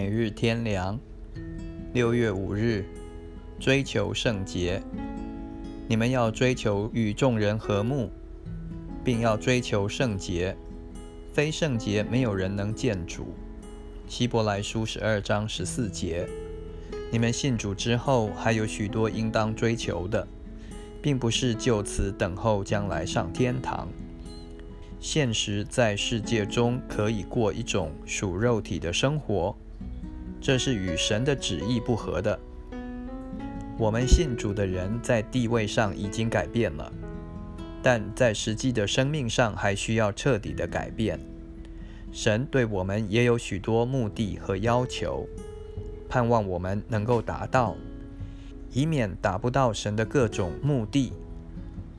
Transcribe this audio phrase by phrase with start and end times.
[0.00, 0.96] 每日天凉。
[1.92, 2.84] 六月五日，
[3.58, 4.80] 追求圣洁。
[5.88, 8.08] 你们要追求与众人和睦，
[9.02, 10.56] 并要追求圣洁。
[11.32, 13.34] 非圣洁，没有人能见主。
[14.06, 16.28] 希伯来书十二章十四节。
[17.10, 20.24] 你们信主之后，还有许多应当追求的，
[21.02, 23.88] 并不是就此等候将来上天堂。
[25.00, 29.56] 现实在世界中可以过一种属肉体的生活，
[30.40, 32.38] 这是与神的旨意不合的。
[33.78, 36.92] 我们信主的人在地位上已经改变了，
[37.82, 41.18] 但在实际的生命上还需要彻底的改变。
[42.10, 45.28] 神对我们也有许多目的和要求，
[46.08, 47.76] 盼望我们能够达到，
[48.72, 51.12] 以免达不到神的各种目的。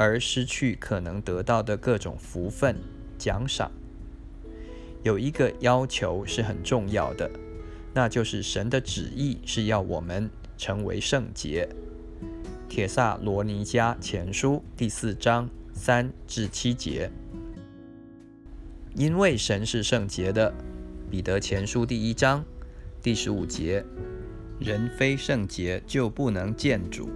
[0.01, 2.73] 而失去可能得到的各种福分
[3.17, 3.69] 奖赏。
[5.03, 7.29] 有一个要求是很重要的，
[7.93, 11.67] 那就是神的旨意是要我们成为圣洁。
[12.67, 17.09] 铁萨罗尼迦前书第四章三至七节。
[18.95, 20.53] 因为神是圣洁的。
[21.09, 22.43] 彼得前书第一章
[23.01, 23.83] 第十五节。
[24.59, 27.09] 人非圣洁就不能见主。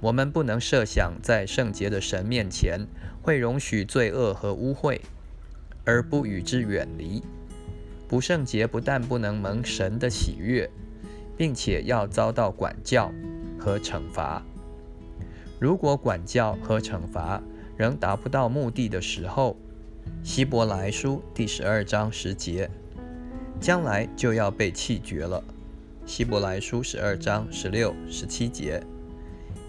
[0.00, 2.86] 我们不能设想在圣洁的神面前
[3.20, 5.00] 会容许罪恶和污秽，
[5.84, 7.22] 而不与之远离。
[8.10, 10.68] 不圣洁不但不能蒙神的喜悦，
[11.36, 13.12] 并且要遭到管教
[13.56, 14.42] 和惩罚。
[15.60, 17.40] 如果管教和惩罚
[17.76, 19.56] 仍达不到目的的时候，
[20.24, 22.68] 希伯来书第十二章十节，
[23.60, 25.40] 将来就要被弃绝了。
[26.04, 28.82] 希伯来书十二章十六、十七节。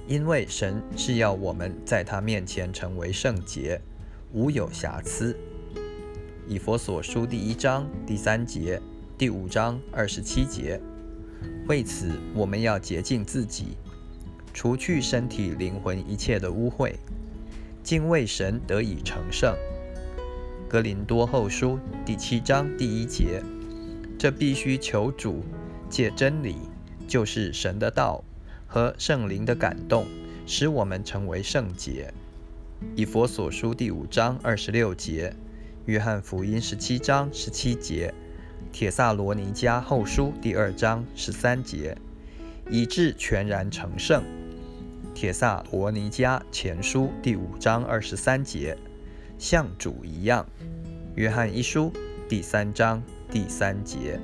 [0.08, 3.80] 因为神是要我们在他面前成为圣洁，
[4.34, 5.38] 无有瑕疵。
[6.52, 8.78] 以佛所书第一章第三节、
[9.18, 10.78] 第五章二十七节。
[11.70, 13.78] 为此，我们要洁净自己，
[14.53, 16.94] 除去身体、灵魂一切的污秽，
[17.81, 19.56] 敬畏神得以成圣。
[20.68, 23.42] 格林多后书第七章第一节。
[24.20, 25.46] 这必须求主
[25.90, 26.58] 借真理，
[27.08, 28.22] 就是神的道。
[28.68, 30.06] 和圣灵的感动，
[30.46, 32.14] 使我们成为圣洁。
[32.94, 35.34] 以佛所书第五章二十六节，
[35.86, 38.14] 约翰福音十七章十七节，
[38.72, 41.97] 铁萨罗尼迦后书第二章十三节，
[42.69, 44.24] 以致全然成圣。
[45.16, 48.78] 铁萨罗尼迦前书第五章二十三节，
[49.40, 50.46] 像主一样。
[51.16, 51.92] 约翰一书
[52.30, 54.19] 第三章第三节。